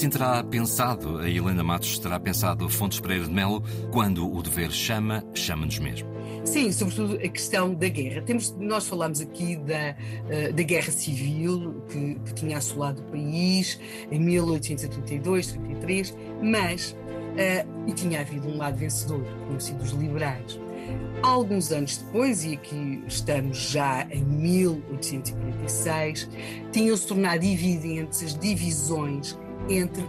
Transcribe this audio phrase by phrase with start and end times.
[0.00, 3.62] Assim terá pensado, a Helena Matos terá pensado Fontes Pereira de Melo,
[3.92, 6.08] quando o dever chama, chama-nos mesmo.
[6.42, 8.22] Sim, sobretudo a questão da guerra.
[8.22, 9.94] Temos, nós falamos aqui da,
[10.24, 13.78] uh, da guerra civil que, que, tinha assolado o país
[14.10, 16.96] em 1832, 33, mas uh,
[17.86, 19.22] e tinha havido um lado vencedor,
[19.58, 20.58] sido os liberais.
[21.22, 26.26] Alguns anos depois, e aqui estamos já em 1846,
[26.72, 29.38] tinham-se tornado evidentes as divisões
[29.68, 30.04] entre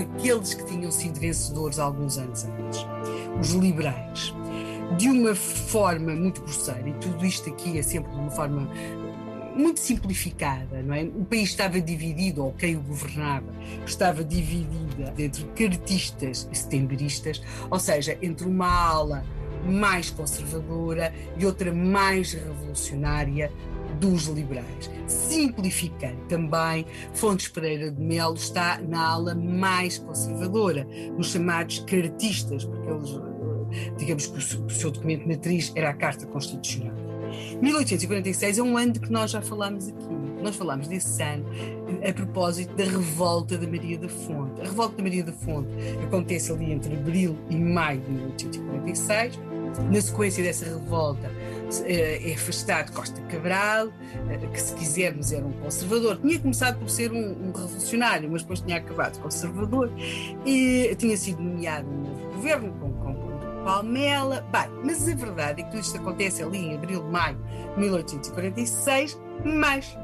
[0.00, 2.86] aqueles que tinham sido vencedores alguns anos antes,
[3.40, 4.34] os liberais.
[4.98, 8.68] De uma forma muito grosseira, e tudo isto aqui é sempre de uma forma
[9.56, 11.04] muito simplificada, não é?
[11.04, 13.46] O país estava dividido, ou quem o governava
[13.86, 19.24] estava dividida entre cartistas e setembristas, ou seja, entre uma ala
[19.64, 23.50] mais conservadora e outra mais revolucionária
[24.00, 24.90] dos liberais.
[25.06, 32.90] Simplificando também, Fontes Pereira de Melo está na ala mais conservadora, nos chamados cartistas, porque
[32.90, 36.94] eles, eh, digamos que o seu documento matriz era a Carta Constitucional.
[37.60, 40.23] 1846 é um ano de que nós já falámos aqui.
[40.44, 41.46] Nós falámos desse ano
[42.06, 44.60] a propósito da revolta da Maria da Fonte.
[44.60, 45.70] A revolta da Maria da Fonte
[46.04, 49.40] acontece ali entre abril e maio de 1846
[49.90, 51.30] na sequência dessa revolta,
[51.84, 53.88] eh, é afastado Costa Cabral,
[54.28, 56.18] eh, que se quisermos era um conservador.
[56.18, 59.90] Tinha começado por ser um, um revolucionário, mas depois tinha acabado conservador.
[60.46, 64.46] E tinha sido nomeado um novo governo com, com, com Palmela.
[64.52, 67.36] Bem, mas a verdade é que tudo isto acontece ali em abril, maio
[67.74, 69.96] de 1846, mas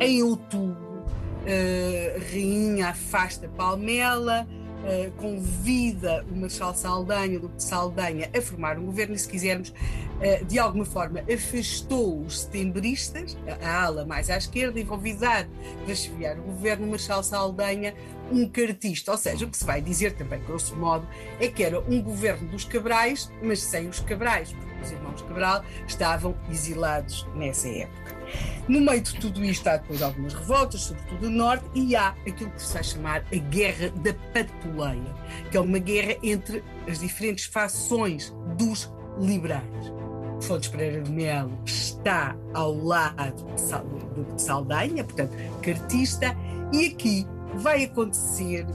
[0.00, 1.04] em outubro,
[1.44, 4.46] a Rainha afasta Palmela
[4.82, 9.28] uh, convida o Marechal Saldanha, o Duque de Saldanha, a formar um governo e, se
[9.28, 15.48] quisermos, uh, de alguma forma afastou os setembristas, a ala mais à esquerda, e convidar
[15.84, 17.94] para chefiar o governo o Marechal Saldanha
[18.30, 21.06] um cartista, ou seja, o que se vai dizer também, grosso modo,
[21.38, 25.62] é que era um governo dos Cabrais, mas sem os Cabrais, porque os irmãos Cabral
[25.86, 28.21] estavam exilados nessa época.
[28.68, 32.50] No meio de tudo isto há depois algumas revoltas, sobretudo no norte, e há aquilo
[32.50, 35.14] que se vai chamar a Guerra da Patuleia,
[35.50, 39.92] que é uma guerra entre as diferentes fações dos liberais.
[40.40, 46.36] Fontes Pereira de Melo está ao lado de Saldanha, portanto, cartista,
[46.72, 48.66] e aqui vai acontecer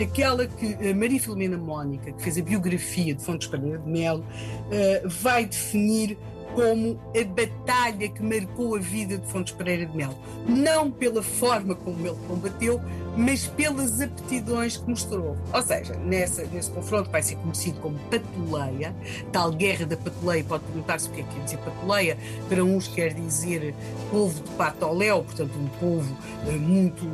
[0.00, 5.08] aquela que Maria Filomena Mónica, que fez a biografia de Fontes Pereira de Melo, uh,
[5.08, 6.18] vai definir
[6.54, 10.16] como a batalha que marcou a vida de Fontes Pereira de Melo.
[10.46, 12.80] Não pela forma como ele combateu,
[13.16, 15.36] mas pelas aptidões que mostrou.
[15.52, 18.94] Ou seja, nessa, nesse confronto vai ser conhecido como patuleia,
[19.32, 22.18] tal guerra da patuleia, pode perguntar-se o que é que quer dizer patuleia,
[22.48, 23.74] para uns quer dizer
[24.10, 27.04] povo de patoléu, portanto um povo eh, muito,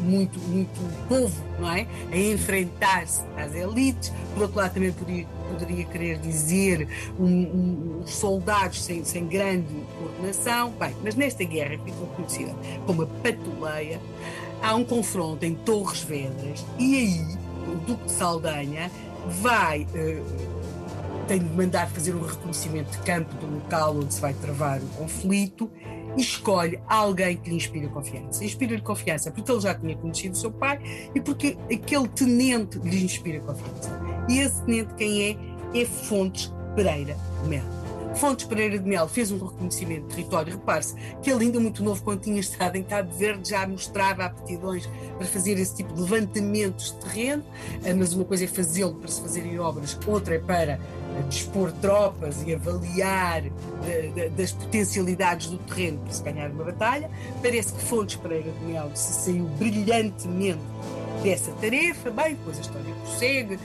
[0.00, 1.86] muito, muito povo, não é?
[2.12, 6.88] A enfrentar-se às elites, por outro lado também poderia, poderia querer dizer
[7.18, 12.54] um, um, soldados sem, sem grande coordenação, bem, mas nesta guerra ficou conhecida
[12.86, 14.00] como a patuleia,
[14.62, 18.90] há um confronto em Torres Vedras e aí o Duque de Saldanha
[19.26, 19.82] vai.
[19.94, 20.58] Uh,
[21.26, 24.86] tem de mandar fazer um reconhecimento de campo do local onde se vai travar o
[24.96, 25.70] conflito
[26.16, 28.44] escolhe alguém que lhe inspira confiança.
[28.44, 30.80] Inspira-lhe confiança porque ele já tinha conhecido o seu pai
[31.14, 34.00] e porque aquele tenente lhe inspira confiança.
[34.28, 35.80] E esse tenente quem é?
[35.80, 37.16] É Fontes Pereira
[37.46, 37.87] Melo.
[38.14, 40.52] Fontes Pereira de Mel fez um reconhecimento de território.
[40.52, 44.88] Repare-se que ele, ainda muito novo, quando tinha estado em Cabo Verde, já mostrava aptidões
[45.16, 47.44] para fazer esse tipo de levantamentos de terreno,
[47.84, 50.78] eh, mas uma coisa é fazê-lo para se fazerem obras, outra é para eh,
[51.28, 53.44] dispor tropas e avaliar
[53.86, 57.10] eh, das potencialidades do terreno para se ganhar uma batalha.
[57.42, 60.60] Parece que Fontes Pereira de Mel se saiu brilhantemente
[61.22, 62.10] dessa tarefa.
[62.10, 63.58] Bem, depois a história prossegue,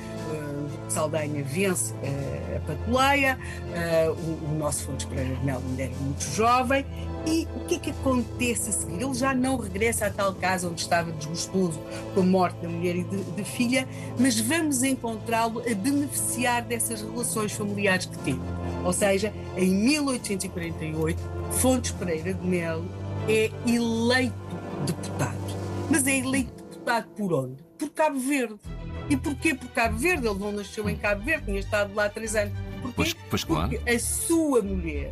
[0.93, 5.95] Saldanha vence uh, a Patuleia, uh, o, o, nosso Fontes Pereira de Melo ainda era
[5.95, 6.85] muito jovem,
[7.25, 9.01] e o que é que acontece a seguir?
[9.01, 11.79] Ele já não regressa a tal casa onde estava desgostoso
[12.13, 13.87] com a morte da mulher e de filha,
[14.19, 18.41] mas vamos encontrá-lo a beneficiar dessas relações familiares que teve.
[18.83, 21.17] Ou seja, em 1848,
[21.51, 22.85] Fontes Pereira de Melo
[23.29, 24.35] é eleito
[24.85, 25.37] deputado.
[25.89, 27.63] Mas é eleito deputado por onde?
[27.77, 28.59] Por Cabo Verde.
[29.09, 29.53] E porquê?
[29.53, 30.27] Por Cabo Verde.
[30.27, 32.53] Ele não nasceu em Cabo Verde, tinha estado lá três anos.
[32.81, 32.93] Porquê?
[32.95, 33.69] Pois, pois claro.
[33.69, 35.11] Porque a sua mulher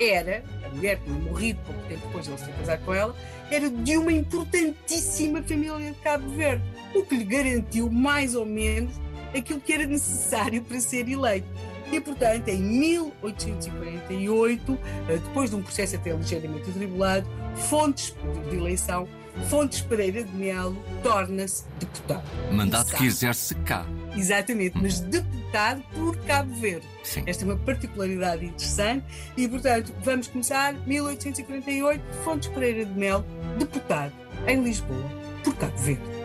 [0.00, 3.14] era, a mulher que tinha morrido pouco tempo depois de ele se casar com ela,
[3.50, 6.64] era de uma importantíssima família de Cabo Verde,
[6.94, 8.94] o que lhe garantiu mais ou menos
[9.36, 11.46] aquilo que era necessário para ser eleito.
[11.92, 14.78] E, portanto, em 1848,
[15.08, 18.14] eh, depois de um processo até ligeiramente atribulado, fontes
[18.50, 19.06] de eleição
[19.48, 22.24] Fontes Pereira de Melo torna-se deputado.
[22.52, 23.84] Mandato que exerce cá.
[24.16, 26.86] Exatamente, mas deputado por Cabo Verde.
[27.02, 27.24] Sim.
[27.26, 29.04] Esta é uma particularidade interessante
[29.36, 33.24] e, portanto, vamos começar 1848, Fontes Pereira de Melo,
[33.58, 34.12] deputado
[34.46, 35.10] em Lisboa
[35.42, 36.23] por Cabo Verde.